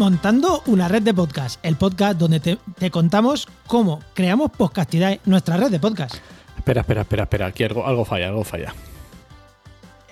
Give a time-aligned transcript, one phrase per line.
[0.00, 5.58] Montando una red de podcast, el podcast donde te, te contamos cómo creamos podcastidad, nuestra
[5.58, 6.14] red de podcast.
[6.56, 7.46] Espera, espera, espera, espera.
[7.48, 8.72] Aquí algo, algo falla, algo falla.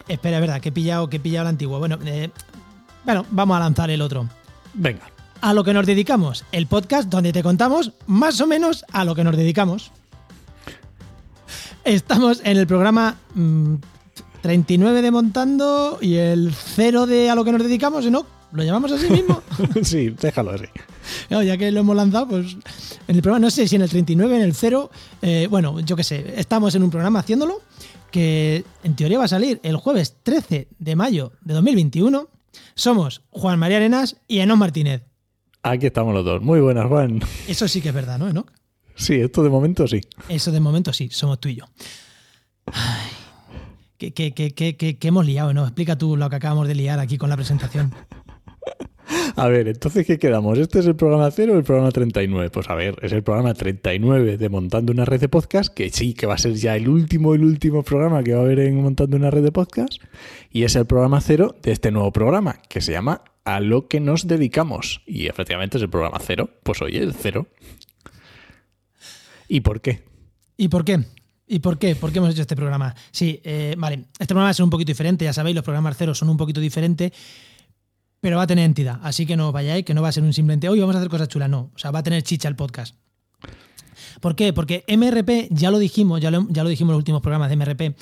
[0.07, 1.79] Espera, es verdad, que he pillado, que he pillado el antiguo.
[1.79, 2.29] Bueno, eh,
[3.07, 4.29] bueno, vamos a lanzar el otro.
[4.75, 5.11] Venga.
[5.41, 9.15] A lo que nos dedicamos, el podcast donde te contamos más o menos a lo
[9.15, 9.91] que nos dedicamos.
[11.85, 13.77] Estamos en el programa mm,
[14.43, 18.38] 39 de montando y el 0 de a lo que nos dedicamos, ¿no?
[18.53, 19.43] ¿Lo llamamos así mismo?
[19.83, 20.65] sí, déjalo así.
[21.31, 22.57] No, ya que lo hemos lanzado, pues
[23.07, 24.91] en el programa, no sé si en el 39, en el 0,
[25.23, 27.61] eh, bueno, yo qué sé, estamos en un programa haciéndolo
[28.11, 32.29] que en teoría va a salir el jueves 13 de mayo de 2021.
[32.75, 35.03] Somos Juan María Arenas y Enoch Martínez.
[35.63, 36.41] Aquí estamos los dos.
[36.41, 37.21] Muy buenas, Juan.
[37.49, 38.51] Eso sí que es verdad, ¿no, Enoch?
[38.95, 40.01] Sí, esto de momento sí.
[40.29, 41.65] Eso de momento sí, somos tú y yo.
[42.67, 43.11] Ay,
[43.99, 45.65] ¿qué, qué, qué, qué, qué- qué hemos liado, ¿no?
[45.65, 47.95] Explica tú lo que acabamos de liar aquí con la presentación.
[49.37, 50.59] A ver, entonces, ¿qué quedamos?
[50.59, 52.51] ¿Este es el programa 0 o el programa 39?
[52.51, 56.13] Pues a ver, es el programa 39 de Montando una red de podcast, que sí,
[56.13, 58.83] que va a ser ya el último, el último programa que va a haber en
[58.83, 60.03] Montando una red de podcast.
[60.51, 64.01] Y es el programa 0 de este nuevo programa, que se llama A lo que
[64.01, 65.03] nos dedicamos.
[65.07, 66.51] Y efectivamente es el programa 0.
[66.63, 67.47] Pues oye, el 0.
[69.49, 70.03] ¿Y por qué?
[70.57, 71.05] ¿Y por qué?
[71.47, 71.95] ¿Y por qué?
[71.95, 72.95] ¿Por qué hemos hecho este programa?
[73.11, 75.97] Sí, eh, vale, este programa va a ser un poquito diferente, ya sabéis, los programas
[75.97, 77.13] cero son un poquito diferentes,
[78.29, 80.23] pero va a tener entidad, así que no os vayáis, que no va a ser
[80.23, 82.47] un simplemente, hoy vamos a hacer cosas chulas, no, o sea, va a tener chicha
[82.47, 82.95] el podcast.
[84.21, 84.53] ¿Por qué?
[84.53, 87.57] Porque MRP, ya lo dijimos, ya lo, ya lo dijimos en los últimos programas de
[87.57, 87.97] MRP,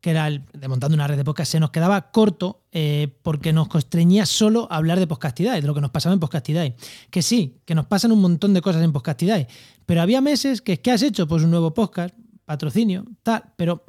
[0.00, 3.52] que era el de montando una red de podcast, se nos quedaba corto eh, porque
[3.52, 6.74] nos constreñía solo a hablar de podcastidad, de lo que nos pasaba en podcastidad.
[7.10, 9.46] Que sí, que nos pasan un montón de cosas en podcastidad,
[9.84, 12.14] pero había meses que es que has hecho pues un nuevo podcast,
[12.46, 13.84] patrocinio, tal, pero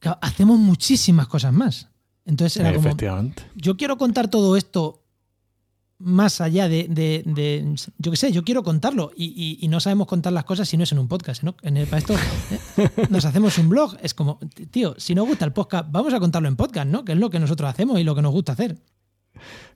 [0.00, 1.90] claro, hacemos muchísimas cosas más.
[2.24, 5.01] Entonces era como, yo quiero contar todo esto
[6.02, 9.80] más allá de, de- de- yo qué sé, yo quiero contarlo y, y- y no
[9.80, 11.56] sabemos contar las cosas si no es en un podcast, ¿no?
[11.62, 12.14] En el, para esto
[12.76, 14.38] eh, nos hacemos un blog, es como,
[14.70, 17.04] tío, si nos gusta el podcast, vamos a contarlo en podcast, ¿no?
[17.04, 18.76] Que es lo que nosotros hacemos y lo que nos gusta hacer.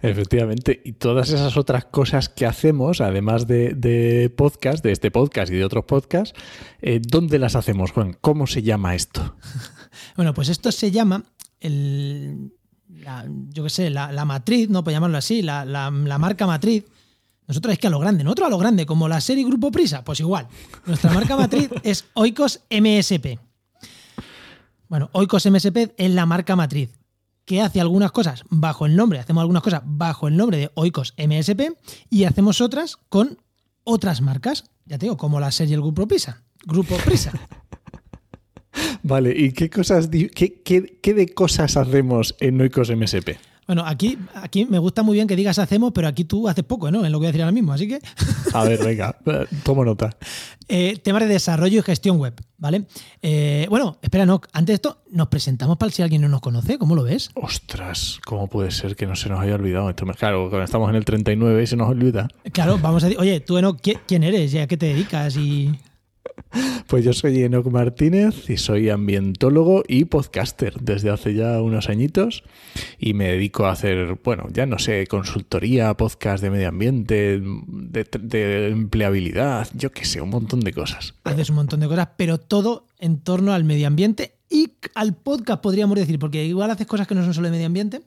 [0.03, 5.51] Efectivamente, y todas esas otras cosas que hacemos, además de, de podcast, de este podcast
[5.51, 6.39] y de otros podcasts,
[6.83, 8.17] eh, ¿dónde las hacemos, Juan?
[8.21, 9.37] ¿Cómo se llama esto?
[10.15, 11.25] Bueno, pues esto se llama
[11.59, 12.53] el,
[12.97, 14.83] la- yo qué sé, la, la matriz, ¿no?
[14.85, 16.85] Por llamarlo así, la, la- la marca matriz.
[17.49, 20.03] Nosotros es que a lo grande, nosotros a lo grande, como la serie Grupo Prisa,
[20.05, 20.49] pues igual.
[20.85, 23.39] Nuestra marca matriz es Oikos MSP.
[24.89, 26.91] Bueno, Oikos MSP es la marca matriz
[27.45, 31.15] que hace algunas cosas bajo el nombre, hacemos algunas cosas bajo el nombre de Oikos
[31.17, 31.77] MSP
[32.11, 33.39] y hacemos otras con
[33.85, 36.43] otras marcas, ya te digo, como la serie El Grupo Prisa.
[36.65, 37.33] Grupo Prisa.
[39.07, 40.29] Vale, ¿y qué cosas, qué,
[40.65, 43.37] qué- qué de cosas hacemos en Noicos MSP?
[43.67, 46.91] Bueno, aquí, aquí me gusta muy bien que digas hacemos, pero aquí tú haces poco,
[46.93, 47.05] ¿no?
[47.05, 47.73] En lo que voy a decir ahora mismo.
[47.73, 47.99] Así que,
[48.53, 50.17] A ver, venga, eh, tomo nota.
[50.69, 52.85] eh, temas de desarrollo y gestión web, ¿vale?
[53.23, 56.79] Eh, bueno, espera, no, antes de esto, nos presentamos para si alguien no nos conoce,
[56.79, 57.31] ¿cómo lo ves?
[57.35, 60.07] Ostras, ¿cómo puede ser que no se nos haya olvidado esto?
[60.17, 62.29] Claro, cuando estamos en el 39 y se nos olvida.
[62.53, 64.55] Claro, vamos a decir, oye, tú, Enoch, ¿qui- ¿quién eres?
[64.55, 65.37] ¿Y a qué te dedicas?
[65.37, 65.73] Y.
[66.87, 72.45] Pues yo soy Enoc Martínez y soy ambientólogo y podcaster desde hace ya unos añitos
[72.99, 78.07] y me dedico a hacer, bueno, ya no sé, consultoría, podcast de medio ambiente, de,
[78.21, 81.15] de empleabilidad, yo qué sé, un montón de cosas.
[81.25, 85.61] Haces un montón de cosas, pero todo en torno al medio ambiente y al podcast,
[85.61, 88.03] podríamos decir, porque igual haces cosas que no son solo de medio ambiente.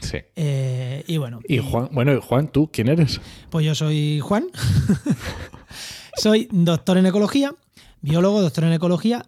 [0.00, 0.18] Sí.
[0.34, 1.40] Eh, y bueno.
[1.46, 3.20] Y Juan, bueno, Juan, ¿tú quién eres?
[3.50, 4.46] Pues yo soy Juan.
[6.16, 7.54] soy doctor en ecología,
[8.00, 9.26] biólogo, doctor en ecología.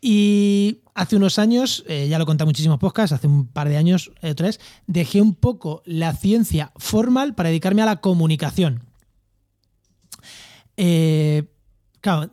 [0.00, 3.76] Y hace unos años, eh, ya lo contado en muchísimos podcasts, hace un par de
[3.76, 8.84] años, eh, tres, dejé un poco la ciencia formal para dedicarme a la comunicación.
[10.76, 11.44] Eh,
[12.00, 12.30] claro,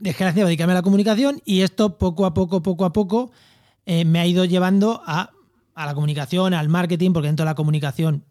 [0.00, 2.92] dejé la ciencia para dedicarme a la comunicación y esto poco a poco, poco a
[2.92, 3.30] poco,
[3.86, 5.30] eh, me ha ido llevando a,
[5.74, 8.24] a la comunicación, al marketing, porque dentro de la comunicación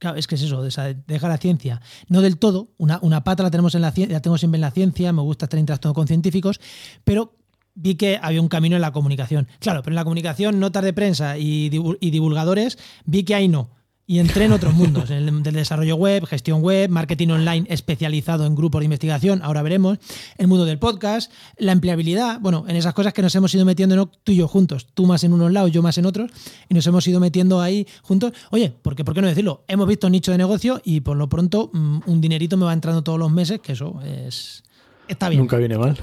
[0.00, 1.82] Claro, es que es eso, deja la ciencia.
[2.08, 4.62] No del todo, una, una pata la tenemos en la ciencia, la tengo siempre en
[4.62, 6.58] la ciencia, me gusta estar interactuando con científicos,
[7.04, 7.36] pero
[7.74, 9.46] vi que había un camino en la comunicación.
[9.58, 13.72] Claro, pero en la comunicación, notas de prensa y divulgadores, vi que ahí no.
[14.10, 18.44] Y entré en otros mundos, en el del desarrollo web, gestión web, marketing online especializado
[18.44, 19.98] en grupos de investigación, ahora veremos,
[20.36, 24.06] el mundo del podcast, la empleabilidad, bueno, en esas cosas que nos hemos ido metiendo
[24.06, 26.28] tú y yo juntos, tú más en unos lados, yo más en otros,
[26.68, 28.32] y nos hemos ido metiendo ahí juntos.
[28.50, 29.62] Oye, porque ¿por qué no decirlo?
[29.68, 32.72] Hemos visto un nicho de negocio y por lo pronto mm, un dinerito me va
[32.72, 34.64] entrando todos los meses, que eso es...
[35.06, 35.38] Está bien.
[35.38, 35.96] Nunca viene mal.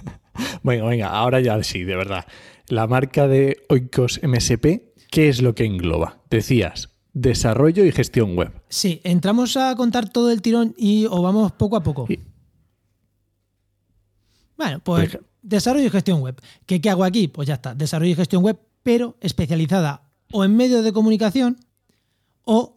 [0.62, 2.26] venga, venga, ahora ya sí, de verdad.
[2.66, 6.18] La marca de Oikos MSP, ¿qué es lo que engloba?
[6.28, 8.52] Decías, desarrollo y gestión web.
[8.68, 12.06] Sí, entramos a contar todo el tirón y o vamos poco a poco.
[14.56, 16.40] Bueno, pues Deja- desarrollo y gestión web.
[16.66, 17.28] ¿Qué, ¿Qué hago aquí?
[17.28, 21.56] Pues ya está, desarrollo y gestión web, pero especializada o en medios de comunicación
[22.44, 22.74] o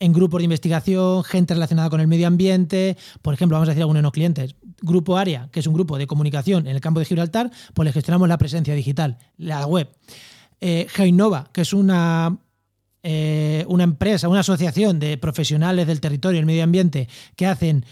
[0.00, 2.96] en grupos de investigación, gente relacionada con el medio ambiente.
[3.22, 4.56] Por ejemplo, vamos a decir algunos de los clientes.
[4.82, 7.92] Grupo Área, que es un grupo de comunicación en el campo de Gibraltar, pues le
[7.92, 9.88] gestionamos la presencia digital, la web.
[10.60, 12.38] Eh, Geinova, que es una,
[13.04, 17.84] eh, una empresa, una asociación de profesionales del territorio y el medio ambiente que hacen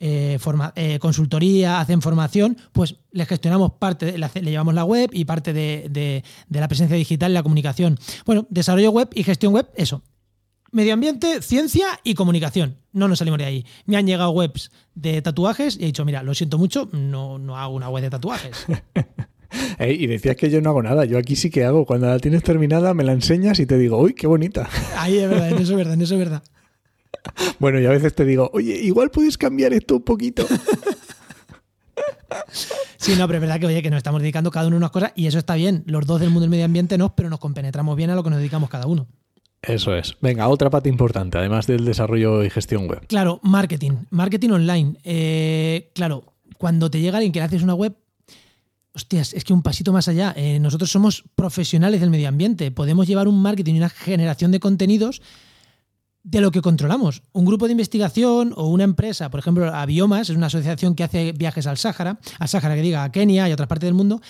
[0.00, 5.10] eh, forma- eh, consultoría, hacen formación, pues le gestionamos parte, de- le, llevamos la web
[5.12, 7.98] y parte de, de- de la presencia digital y la comunicación.
[8.24, 10.02] Bueno, desarrollo web y gestión web, eso.
[10.70, 12.76] Medio ambiente, ciencia y comunicación.
[12.92, 13.66] No nos salimos de ahí.
[13.86, 17.56] Me han llegado webs de tatuajes y he dicho, mira, lo siento mucho, no, no
[17.56, 18.66] hago una web de tatuajes.
[19.88, 21.86] Y decías que yo no hago nada, yo aquí sí que hago.
[21.86, 24.68] Cuando la tienes terminada me la enseñas y te digo, uy, qué bonita.
[24.96, 26.42] Ahí es verdad, en eso es verdad, en eso es verdad.
[27.58, 30.46] Bueno, y a veces te digo, oye, igual puedes cambiar esto un poquito.
[32.96, 34.90] Sí, no, pero es verdad que, oye, que nos estamos dedicando cada uno a unas
[34.90, 35.82] cosas y eso está bien.
[35.86, 38.30] Los dos del mundo del medio ambiente no, pero nos compenetramos bien a lo que
[38.30, 39.06] nos dedicamos cada uno.
[39.62, 40.16] Eso es.
[40.20, 43.06] Venga, otra pata importante, además del desarrollo y gestión web.
[43.06, 44.98] Claro, marketing, marketing online.
[45.04, 46.24] Eh, claro,
[46.58, 47.96] cuando te llega alguien que le haces una web,
[48.94, 50.34] hostias, es que un pasito más allá.
[50.36, 52.70] Eh, nosotros somos profesionales del medio ambiente.
[52.70, 55.22] Podemos llevar un marketing y una generación de contenidos
[56.22, 57.22] de lo que controlamos.
[57.32, 61.32] Un grupo de investigación o una empresa, por ejemplo, Aviomas, es una asociación que hace
[61.32, 64.20] viajes al Sáhara, al Sáhara que diga a Kenia y a otras partes del mundo.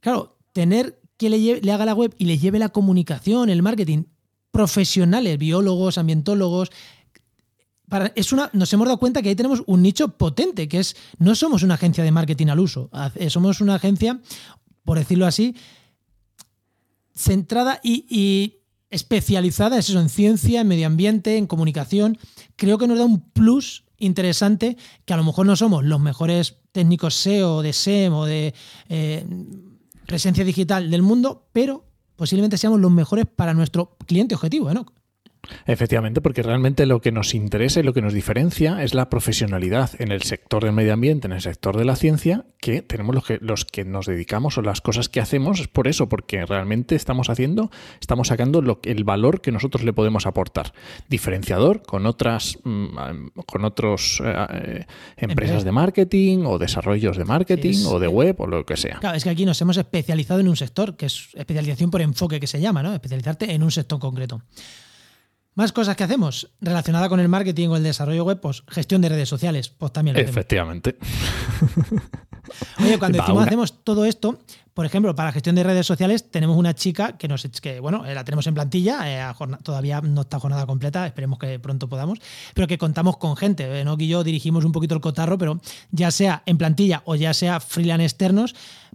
[0.00, 4.04] Claro, tener que le haga la web y le lleve la comunicación, el marketing,
[4.50, 6.70] profesionales, biólogos, ambientólogos,
[8.14, 11.34] es una, nos hemos dado cuenta que ahí tenemos un nicho potente, que es, no
[11.34, 14.20] somos una agencia de marketing al uso, hace- somos una agencia,
[14.84, 15.54] por decirlo así,
[17.14, 18.58] centrada y,
[18.90, 22.18] especializada es eso, en ciencia, en medio ambiente, en comunicación.
[22.56, 26.58] Creo que nos da un plus interesante que a lo mejor no somos los mejores
[26.72, 28.54] técnicos SEO, de SEM o de
[28.88, 29.26] eh,
[30.06, 31.84] presencia digital del mundo, pero
[32.14, 34.74] posiblemente seamos los mejores para nuestro cliente objetivo, ¿eh?
[34.74, 34.86] ¿no?
[35.66, 39.90] Efectivamente, porque realmente lo que nos interesa y lo que nos diferencia es la profesionalidad
[39.98, 43.24] en el sector del medio ambiente, en el sector de la ciencia, que tenemos los
[43.24, 46.94] que, los que nos dedicamos o las cosas que hacemos es por eso, porque realmente
[46.96, 47.70] estamos haciendo,
[48.00, 50.72] estamos sacando lo, que- el valor que nosotros le podemos aportar.
[51.08, 55.64] Diferenciador con otras, mm, con otros eh, eh, empresas Empresas.
[55.64, 58.98] de marketing o desarrollos de marketing Sí, es- o de web o lo que sea.
[59.00, 62.40] Claro, es que aquí nos hemos especializado en un sector, que es especialización por enfoque
[62.40, 62.92] que se llama, ¿no?
[62.92, 64.42] Especializarte en un sector concreto.
[65.56, 69.08] Más cosas que hacemos relacionada con el marketing o el desarrollo web, pues gestión de
[69.08, 70.34] redes sociales, pues también lo hacemos.
[72.80, 74.38] Oye, cuando decimos una- hacemos todo esto,
[74.74, 78.14] por ejemplo, para gestión de redes sociales tenemos una chica que nos que bueno, eh,
[78.14, 79.32] la tenemos en plantilla, eh,
[79.62, 82.18] todavía no está jornada completa, esperemos que pronto podamos,
[82.54, 83.80] pero que contamos con gente.
[83.80, 85.60] Enoch y yo dirigimos un poquito el cotarro, pero
[85.90, 88.54] ya sea en plantilla o ya sea freelance externos,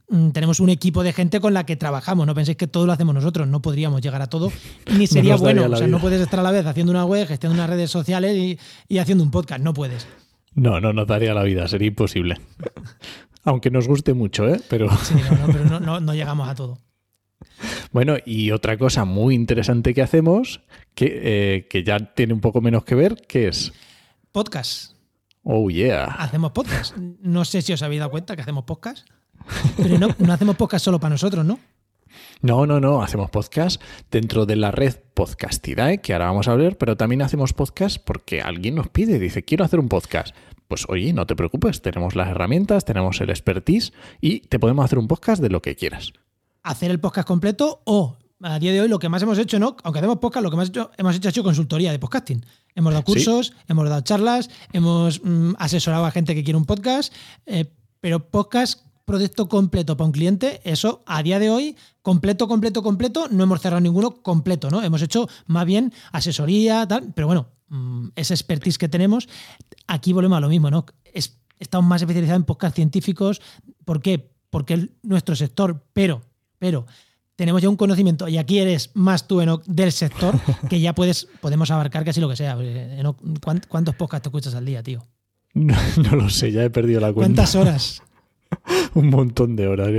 [0.10, 2.28] mm, tenemos un equipo de gente con la que trabajamos.
[2.28, 4.52] No penséis que todo lo hacemos nosotros, no podríamos llegar a todo,
[4.96, 5.64] ni sería bueno.
[5.66, 8.38] O sea, no puedes estar a la vez haciendo una web, gestionando unas redes sociales
[8.38, 10.08] y, y haciendo un podcast, no puedes.
[10.54, 12.38] No, no nos daría la vida, sería imposible.
[13.44, 14.62] Aunque nos guste mucho, ¿eh?
[14.70, 16.78] Pero Sí, no, no, pero no- no- no llegamos a todo.
[17.92, 20.62] bueno, y otra cosa muy interesante que hacemos,
[20.94, 23.74] que, eh, que ya tiene un poco menos que ver, que es,
[24.32, 24.94] Podcast.
[25.44, 26.96] oh yeah, hacemos podcast.
[26.98, 29.08] No sé si os habéis dado cuenta que hacemos podcast,
[29.76, 31.60] pero no, no hacemos podcast solo para nosotros, ¿no?
[32.42, 33.82] no, no, no, hacemos podcast
[34.12, 38.42] dentro de la red Podcastidae, que ahora vamos a ver, pero también hacemos podcast porque
[38.42, 40.36] alguien nos pide, dice, quiero hacer un podcast.
[40.72, 45.00] Pues oye, no te preocupes, tenemos las herramientas, tenemos el expertise y te podemos hacer
[45.00, 46.14] un podcast de lo que quieras.
[46.64, 49.76] Hacer el podcast completo o a día de hoy lo que más hemos hecho, ¿no?
[49.84, 52.46] Aunque hacemos podcast, lo que más hecho, hemos hecho ha sido consultoría de podcasting.
[52.74, 53.12] Hemos dado Sí.
[53.12, 57.14] cursos, hemos dado charlas, hemos mm, asesorado a gente que quiere un podcast,
[57.48, 57.66] eh,
[58.00, 63.28] pero podcast proyecto completo para un cliente, eso a día de hoy, completo, completo, completo,
[63.30, 64.82] no hemos cerrado ninguno completo, ¿no?
[64.82, 69.28] Hemos hecho más bien asesoría, tal, pero bueno, mm, esa expertise que tenemos,
[69.88, 70.86] aquí volvemos a lo mismo, ¿no?
[71.14, 73.42] Es, estamos más especializados en podcast científicos.
[73.86, 74.32] ¿Por qué?
[74.50, 76.22] Porque es nuestro sector, pero,
[76.60, 76.86] pero
[77.36, 81.28] tenemos ya un conocimiento, y aquí eres más tú, Enoch, del sector, que ya puedes,
[81.42, 82.56] podemos abarcar casi lo que sea.
[82.56, 85.04] Porque, Enoch, ¿cuánt- ¿Cuántos podcasts te escuchas al día, tío?
[85.54, 87.42] No, no lo sé, ya he perdido la cuenta.
[87.44, 88.04] ¿Cuántas horas?
[88.96, 89.90] un montón de horas.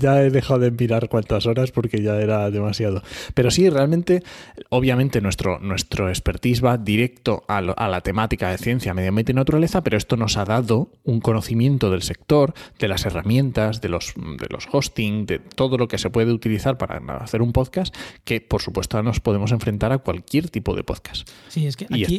[0.00, 3.02] Ya he dejado de mirar cuántas horas porque ya era demasiado.
[3.34, 4.22] Pero sí, realmente,
[4.68, 9.82] obviamente nuestro, nuestro expertise va directo a, la temática de ciencia, medio ambiente y naturaleza,
[9.82, 14.46] pero esto nos ha dado un conocimiento del sector, de las herramientas, de los, de
[14.50, 17.94] los hosting, de todo lo que se puede utilizar para hacer un podcast,
[18.24, 21.28] que por supuesto nos podemos enfrentar a cualquier tipo de podcast.
[21.48, 22.18] Sí, es que aquí,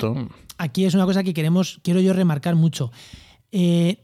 [0.58, 2.92] aquí es una cosa que queremos, quiero yo remarcar mucho.
[3.52, 4.03] Eh,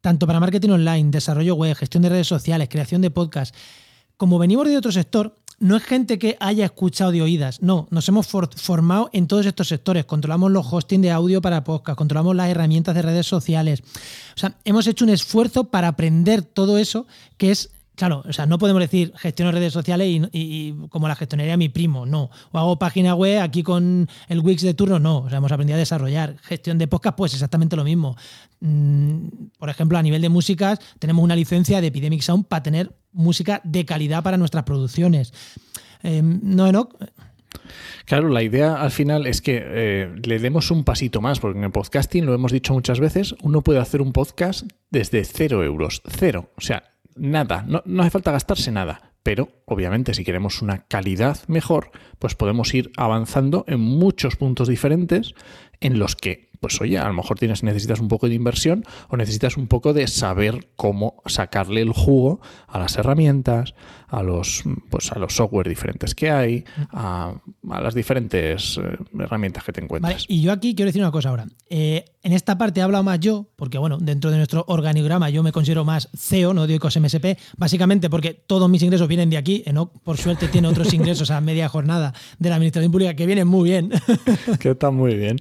[0.00, 3.54] tanto para marketing online, desarrollo web, gestión de redes sociales, creación de podcast,
[4.16, 8.08] como venimos de otro sector, no es gente que haya escuchado de oídas, no, nos
[8.08, 12.48] hemos formado en todos estos sectores, controlamos los hosting de audio para podcast, controlamos las
[12.48, 13.82] herramientas de redes sociales,
[14.34, 18.46] o sea, hemos hecho un esfuerzo para aprender todo eso que es Claro, o sea,
[18.46, 22.30] no podemos decir gestiono redes sociales y, como la gestionaría mi primo, no.
[22.50, 25.18] O hago página web aquí con el Wix de turno, no.
[25.18, 26.36] O sea, hemos aprendido a desarrollar.
[26.42, 28.16] Gestión de podcast, pues exactamente lo mismo.
[28.60, 29.26] Mm,
[29.58, 33.60] por ejemplo, a nivel de músicas, tenemos una licencia de Epidemic Sound para tener música
[33.64, 35.34] de calidad para nuestras producciones.
[36.02, 36.96] Em, no, Enoch.
[38.04, 41.64] Claro, la idea al final es que eh, le demos un pasito más, porque en
[41.64, 46.02] el podcasting, lo hemos dicho muchas veces, uno puede hacer un podcast desde cero euros.
[46.08, 46.50] Cero.
[46.56, 49.12] O sea, nada, no, no hace falta gastarse nada.
[49.22, 55.34] Pero, obviamente, si queremos una calidad mejor, pues podemos ir avanzando en muchos puntos diferentes
[55.80, 59.16] en los que pues oye, a lo mejor tienes, necesitas un poco de inversión o
[59.16, 63.74] necesitas un poco de saber cómo sacarle el jugo a las herramientas,
[64.10, 69.72] a los, pues a los software diferentes que hay, a, las diferentes eh, herramientas que
[69.72, 70.24] te encuentras.
[70.28, 71.46] y yo aquí quiero decir una cosa ahora.
[71.68, 75.42] Eh, en esta parte he hablado más yo, porque bueno, dentro de nuestro organigrama yo
[75.42, 79.38] me considero más CEO, no de Oikos MSP, básicamente porque todos mis ingresos vienen de
[79.38, 79.62] aquí.
[79.66, 83.46] Enoch, por suerte, tiene otros ingresos a media jornada de la Administración Pública que vienen
[83.46, 83.90] muy bien.
[84.60, 85.36] que están muy bien.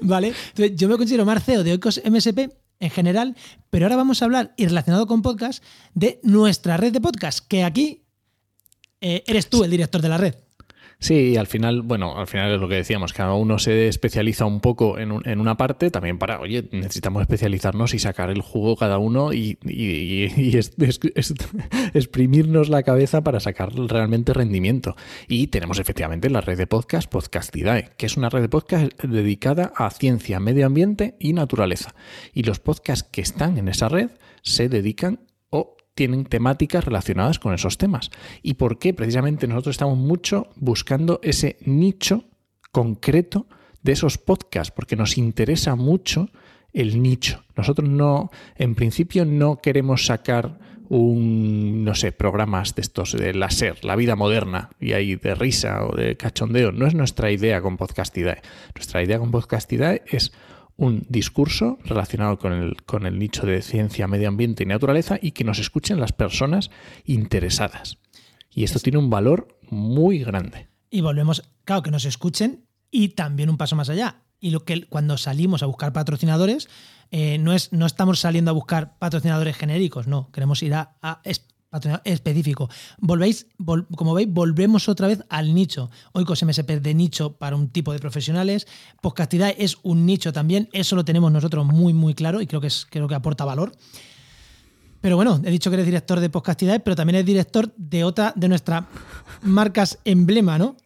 [0.00, 0.34] Vale
[0.74, 2.50] yo me considero más CEO de Oikos MSP
[2.80, 3.36] en general,
[3.70, 5.62] pero ahora vamos a hablar, y relacionado con podcast,
[5.94, 8.03] de nuestra red de podcast, que aquí
[9.06, 10.34] eh, eres tú el director de la red.
[10.98, 14.60] Sí, al final, bueno, al final es lo que decíamos, cada uno se especializa un
[14.60, 19.34] poco en, una parte, también para, oye, necesitamos especializarnos y sacar el jugo cada uno
[19.34, 19.58] y,
[21.92, 24.96] exprimirnos la cabeza para sacar realmente rendimiento.
[25.28, 29.74] Y tenemos efectivamente la red de podcast Podcastidae, que es una red de podcast dedicada
[29.76, 31.94] a ciencia, medio ambiente y naturaleza.
[32.32, 35.20] Y los podcasts que están en esa red se dedican
[35.94, 38.10] tienen temáticas relacionadas con esos temas.
[38.42, 38.94] ¿Y por qué?
[38.94, 42.24] Precisamente nosotros estamos mucho buscando ese nicho
[42.72, 43.46] concreto
[43.82, 46.30] de esos podcasts, porque nos interesa mucho
[46.72, 47.44] el nicho.
[47.56, 50.58] Nosotros no, en principio, no queremos sacar
[50.88, 55.86] un, no sé, programas de estos de láser, la vida moderna, y ahí de risa
[55.86, 56.72] o de cachondeo.
[56.72, 58.42] No es nuestra idea con Podcastidae.
[58.74, 60.32] Nuestra idea con Podcastidae es
[60.76, 65.32] un discurso relacionado con el, con el nicho de ciencia, medio ambiente y naturaleza y
[65.32, 66.70] que nos escuchen las personas
[67.04, 67.98] interesadas.
[68.50, 70.68] Y esto tiene un valor muy grande.
[70.90, 74.22] Y volvemos, claro, que nos escuchen y también un paso más allá.
[74.40, 76.68] Y lo que cuando salimos a buscar patrocinadores,
[77.10, 81.20] eh, no, es, no estamos saliendo a buscar patrocinadores genéricos, no, queremos ir a, a
[82.04, 82.68] específico.
[82.98, 83.46] Volvéis,
[83.96, 85.90] como veis, volvemos otra vez al nicho.
[86.12, 88.66] Oikos MSP de nicho para un tipo de profesionales.
[89.00, 90.68] Podcastidad es un nicho también.
[90.72, 93.72] Eso lo tenemos nosotros muy, muy claro y creo que, es, creo que aporta valor.
[95.00, 98.32] Pero bueno, he dicho que eres director de Podcastidad, pero también eres director de otra
[98.36, 98.84] de nuestras
[99.42, 100.76] marcas emblema, ¿no?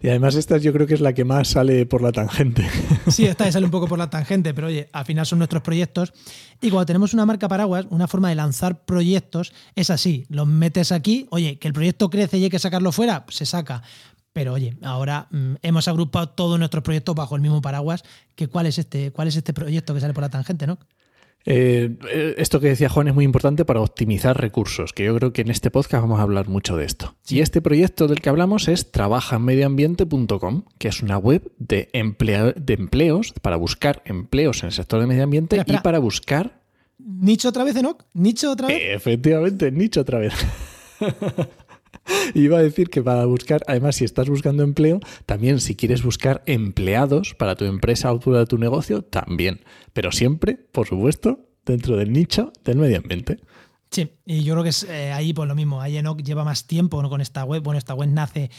[0.00, 2.66] Y además esta yo creo que es la que más sale por la tangente.
[3.08, 6.12] Sí, esta sale un poco por la tangente, pero oye, al final son nuestros proyectos.
[6.60, 10.26] Y cuando tenemos una marca paraguas, una forma de lanzar proyectos es así.
[10.28, 13.82] Los metes aquí, oye, que el proyecto crece y hay que sacarlo fuera, se saca.
[14.32, 18.02] Pero oye, ahora mm, hemos agrupado todos nuestros proyectos bajo el mismo paraguas.
[18.34, 20.78] Que ¿cuál, es este, ¿Cuál es este proyecto que sale por la tangente, no?
[21.46, 25.32] Eh, eh, esto que decía Juan es muy importante para optimizar recursos, que yo creo
[25.32, 27.16] que en este podcast vamos a hablar mucho de esto.
[27.28, 33.34] Y este proyecto del que hablamos es trabajanmedioambiente.com, que es una web de, de empleos
[33.42, 36.62] para buscar empleos en el sector de medio ambiente y para buscar...
[36.98, 38.04] ¿Nicho otra vez, Enoch?
[38.14, 38.80] ¿Nicho otra vez?
[38.80, 40.32] Efectivamente, nicho otra vez.
[42.34, 46.42] Iba a decir que para buscar, además, si estás buscando empleo, también si quieres buscar
[46.46, 49.60] empleados para tu empresa o para tu negocio, también.
[49.92, 53.40] Pero siempre, por supuesto, dentro del nicho del medio ambiente.
[53.90, 55.80] Sí, y yo creo que es eh, ahí por lo mismo.
[55.80, 57.62] Ahí Enoch lleva más tiempo con esta web.
[57.62, 58.50] Bueno, esta web nace,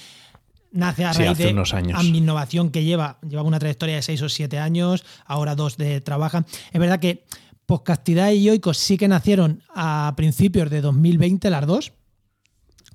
[0.72, 2.02] nace a raíz de unos años.
[2.04, 3.20] mi innovación que lleva.
[3.28, 6.46] Lleva una trayectoria de seis o siete años, ahora dos de trabaja.
[6.72, 7.26] Es verdad que
[7.66, 11.94] Podcastidad y Yoico sí que nacieron a principios de 2020, las dos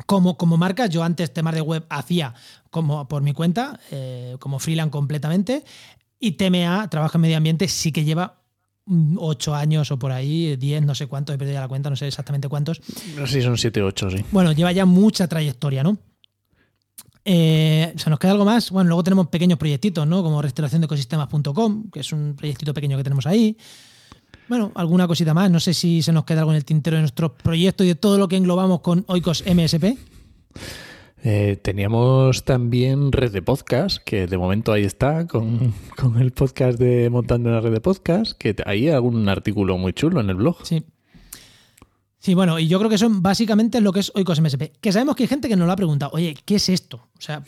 [0.07, 2.35] como, como marca, yo antes temas de web hacía
[2.71, 5.65] como por mi cuenta, eh, como freelance completamente,
[6.19, 8.41] y TMA, Trabajo en Medio Ambiente, sí que lleva
[9.17, 11.97] 8 años o por ahí, 10, no sé cuántos, he perdido ya la cuenta, no
[11.97, 12.81] sé exactamente cuántos.
[13.17, 14.25] No sé si son 7 o 8, sí.
[14.31, 15.97] Bueno, lleva ya mucha trayectoria, ¿no?
[17.25, 18.71] Eh, ¿Se nos queda algo más?
[18.71, 20.23] Bueno, luego tenemos pequeños proyectitos, ¿no?
[20.23, 23.57] Como restauraciondecosistemas.com, que es un proyectito pequeño que tenemos ahí.
[24.51, 25.49] Bueno, alguna cosita más.
[25.49, 27.95] No sé si se nos queda algo en el tintero de nuestros proyectos y de
[27.95, 29.97] todo lo que englobamos con Oikos MSP.
[31.23, 36.81] Eh, teníamos también red de podcast, que de momento ahí está, con, con, el podcast
[36.81, 40.35] de Montando una red de podcast, que ahí hay algún artículo muy chulo en el
[40.35, 40.57] blog.
[40.67, 40.83] Sí.
[42.21, 44.73] Sí, bueno, y yo creo que son básicamente lo que es Oikos MSP.
[44.79, 47.09] Que sabemos que hay gente que nos lo ha preguntado, oye, ¿qué es esto?
[47.17, 47.43] O sea,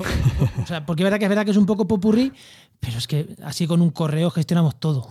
[0.62, 2.32] o sea, porque es verdad que es verdad que es un poco popurrí,
[2.80, 5.08] pero es que así con un correo gestionamos todo.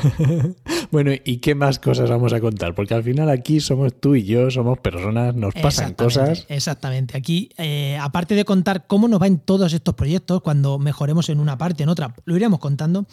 [0.90, 2.74] bueno, ¿y qué más cosas vamos a contar?
[2.74, 6.46] Porque al final aquí somos tú y yo, somos personas, nos pasan cosas.
[6.48, 7.18] Exactamente.
[7.18, 11.38] Aquí, eh, aparte de contar cómo nos va en todos estos proyectos, cuando mejoremos en
[11.38, 13.04] una parte, en otra, lo iremos contando,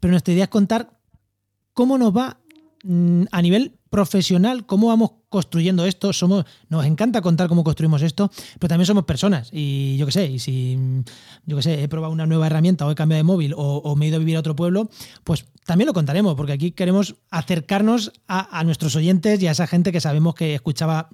[0.00, 0.98] pero nuestra idea es contar
[1.74, 2.38] cómo nos va
[2.82, 6.14] mm, a nivel profesional, cómo vamos construyendo esto.
[6.14, 9.50] Somos, nos encanta contar cómo construimos esto, pero también somos personas.
[9.52, 10.78] Y yo qué sé, y si
[11.44, 14.06] yo qué sé, he probado una nueva herramienta o he cambiado de móvil o, me
[14.06, 14.88] he ido a vivir a otro pueblo,
[15.24, 19.92] pues también lo contaremos, porque aquí queremos acercarnos a, nuestros oyentes y a esa gente
[19.92, 21.10] que sabemos que escuchaba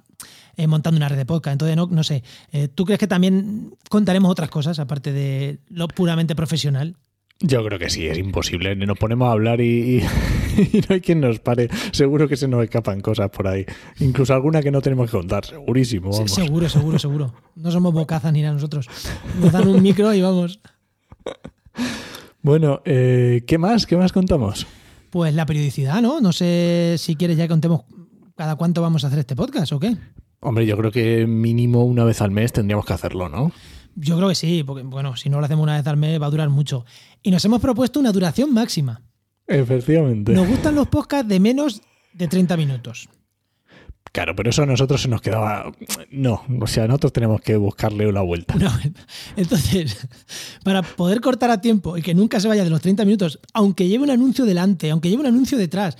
[0.55, 1.55] eh, montando una red de podcast.
[1.55, 5.89] Entonces, no, no sé, eh, ¿tú crees que también contaremos otras cosas aparte de lo
[5.89, 6.95] puramente profesional?
[7.41, 8.73] Yo creo que sí, es imposible.
[8.75, 10.01] Nos ponemos a hablar y,
[10.89, 11.69] no hay quien nos pare.
[11.91, 13.65] Seguro que se nos escapan cosas por ahí.
[13.99, 16.11] Incluso alguna que no tenemos que contar, segurísimo.
[16.27, 17.33] seguro, seguro, seguro.
[17.55, 18.87] No somos bocazas ni nada nosotros.
[19.39, 20.59] Nos dan un micro y vamos.
[22.41, 23.85] Bueno, eh, ¿qué más?
[23.85, 24.65] ¿Qué más contamos?
[25.09, 26.21] Pues la periodicidad, ¿no?
[26.21, 27.81] No sé si quieres ya que contemos
[28.35, 29.97] cada cuánto vamos a hacer este podcast o qué.
[30.39, 33.51] Hombre, yo creo que mínimo una vez al mes tendríamos que hacerlo, ¿no?
[33.95, 36.27] Yo creo que sí, porque bueno, si no lo hacemos una vez al mes va
[36.27, 36.85] a durar mucho.
[37.21, 39.01] Y nos hemos propuesto una duración máxima.
[39.49, 40.31] Efectivamente.
[40.31, 41.81] Nos gustan los podcasts de menos
[42.13, 43.09] de 30 minutos.
[44.11, 45.71] Claro, pero eso a nosotros se nos quedaba.
[46.11, 48.55] No, o sea, nosotros tenemos que buscarle una vuelta.
[49.35, 50.07] entonces,
[50.63, 53.87] para poder cortar a tiempo y que nunca se vaya de los 30 minutos, aunque
[53.87, 55.97] lleve un anuncio delante, aunque lleve un anuncio detrás,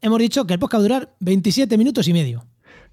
[0.00, 2.46] hemos dicho que el podcast va a durar 27 minutos y medio.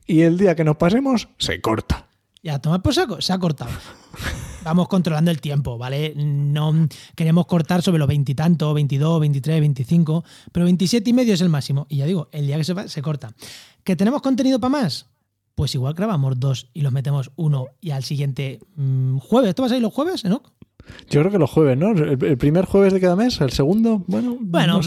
[0.06, 2.08] Y el día que nos pasemos, se corta.
[2.44, 3.72] Ya, tomar por saco, se ha cortado.
[4.64, 6.14] Vamos controlando el tiempo, ¿vale?
[6.16, 11.50] No queremos cortar sobre los veintitantos, 22, 23, 25, pero 27 y medio es el
[11.50, 11.88] máximo.
[11.90, 13.34] Y ya digo, el día que se va, se corta.
[13.84, 15.08] ¿Que tenemos contenido para más?
[15.56, 19.50] Pues igual grabamos dos y los metemos uno y al siguiente mm, jueves.
[19.50, 20.44] ¿Esto va a salir los jueves, no?
[21.10, 21.92] Yo creo que los jueves, ¿no?
[21.92, 24.38] El primer jueves de cada mes, el segundo, bueno.
[24.40, 24.82] Bueno,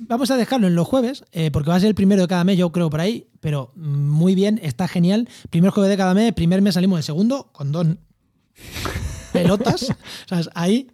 [0.00, 2.44] vamos a dejarlo en los jueves, eh, porque va a ser el primero de cada
[2.44, 5.28] mes, yo creo por ahí, pero muy bien, está genial.
[5.50, 7.86] Primer jueves de cada mes, primer mes salimos el segundo, con dos
[9.32, 9.86] pelotas.
[10.26, 10.50] ¿sabes?
[10.54, 10.88] Ahí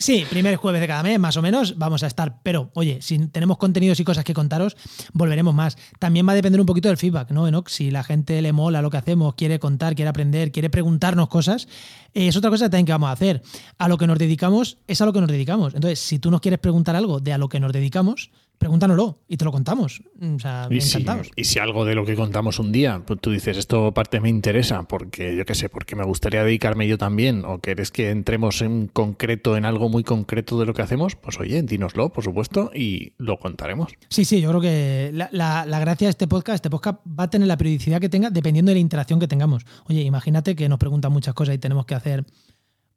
[0.00, 2.40] Sí, primer jueves de cada mes, más o menos, vamos a estar.
[2.42, 4.74] Pero, oye, si tenemos contenidos y cosas que contaros,
[5.12, 5.76] volveremos más.
[5.98, 7.68] También va a depender un poquito del feedback, ¿no, Enoch?
[7.68, 11.68] Si la gente le mola lo que hacemos, quiere contar, quiere aprender, quiere preguntarnos cosas,
[12.14, 13.42] eh, es otra cosa también que vamos a hacer.
[13.76, 15.74] A lo que nos dedicamos es a lo que nos dedicamos.
[15.74, 19.38] Entonces, si tú nos quieres preguntar algo de a lo que nos dedicamos, pregúntanoslo y
[19.38, 20.02] te lo contamos.
[20.20, 21.28] O sea, y encantados.
[21.28, 24.20] Si, y si algo de lo que contamos un día, pues tú dices, esto parte
[24.20, 28.10] me interesa, porque yo qué sé, porque me gustaría dedicarme yo también, o quieres que
[28.10, 32.22] entremos en concreto, en algo muy concreto de lo que hacemos, pues oye, dínoslo, por
[32.22, 33.92] supuesto, y lo contaremos.
[34.10, 37.30] Sí, sí, yo creo que la, la gracia de este podcast, este podcast va a
[37.30, 39.64] tener la periodicidad que tenga dependiendo de la interacción que tengamos.
[39.88, 42.26] Oye, imagínate que nos preguntan muchas cosas y tenemos que hacer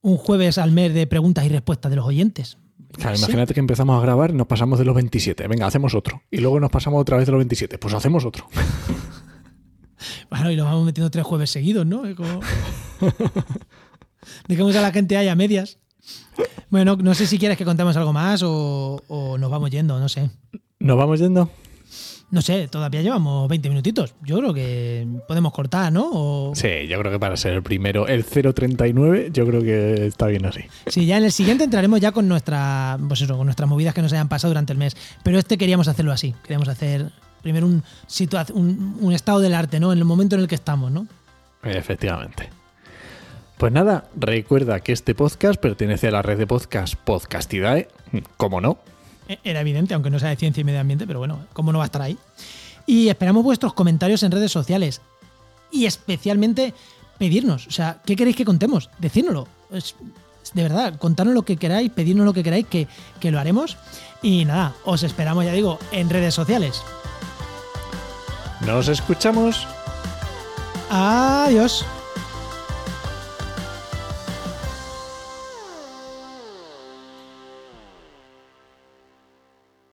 [0.01, 2.57] un jueves al mes de preguntas y respuestas de los oyentes
[2.97, 5.47] imagínate que empezamos a grabar y nos pasamos de los 27.
[5.47, 6.21] Venga, hacemos otro.
[6.31, 7.77] Y luego nos pasamos otra vez de los 27.
[7.77, 8.47] Pues hacemos otro.
[10.29, 12.03] bueno, y lo vamos metiendo tres jueves seguidos, ¿no?
[12.15, 12.39] Como...
[14.47, 15.79] Dejemos a la gente ahí a medias.
[16.69, 20.09] Bueno, no sé si quieres que contemos algo más o, o nos vamos yendo, no
[20.09, 20.29] sé.
[20.79, 21.49] ¿Nos vamos yendo?
[22.33, 24.15] No sé, todavía llevamos 20 minutitos.
[24.23, 26.51] Yo creo que podemos cortar, ¿no?
[26.55, 30.43] Sí, yo creo que para ser el primero, el 039, yo creo que está bien
[30.47, 30.61] así.
[30.87, 34.01] Sí, ya en el siguiente entraremos ya con nuestra, pues eso, con nuestras movidas que
[34.01, 34.97] nos hayan pasado durante el mes.
[35.21, 36.33] Pero este queríamos hacerlo así.
[36.41, 37.11] Queríamos hacer
[37.43, 37.83] primero un,
[38.53, 39.93] un, un estado del arte, ¿no?
[39.93, 41.05] En el momento en el que estamos, ¿no?
[41.63, 42.49] Efectivamente.
[43.59, 47.89] Pues nada, recuerda que este podcast pertenece a la red de podcast Podcastidae,
[48.37, 48.79] como no,
[49.43, 51.85] era evidente, aunque no sea de ciencia y medio ambiente, pero bueno, ¿cómo no va
[51.85, 52.17] a estar ahí?
[52.85, 55.01] Y esperamos vuestros comentarios en redes sociales.
[55.71, 56.73] Y especialmente
[57.17, 58.89] pedirnos, o sea, ¿qué queréis que contemos?
[58.99, 59.47] Decírnoslo.
[59.71, 62.87] de verdad, contarnos lo que queráis, pedirnos lo que queráis, que,
[63.19, 63.77] que lo haremos.
[64.21, 66.81] Y nada, os esperamos, ya digo, en redes sociales.
[68.65, 69.67] Nos escuchamos.
[70.89, 71.85] Adiós.